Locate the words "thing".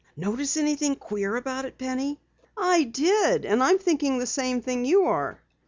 4.59-4.83